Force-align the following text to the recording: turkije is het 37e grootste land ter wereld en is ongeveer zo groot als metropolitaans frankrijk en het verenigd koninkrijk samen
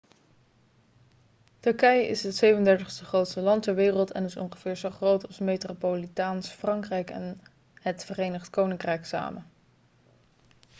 turkije 1.61 2.07
is 2.07 2.23
het 2.23 2.39
37e 2.45 2.85
grootste 2.85 3.39
land 3.39 3.63
ter 3.63 3.75
wereld 3.75 4.11
en 4.11 4.23
is 4.23 4.35
ongeveer 4.35 4.75
zo 4.77 4.89
groot 4.89 5.27
als 5.27 5.39
metropolitaans 5.39 6.47
frankrijk 6.49 7.09
en 7.09 7.41
het 7.73 8.05
verenigd 8.05 8.49
koninkrijk 8.49 9.05
samen 9.05 9.47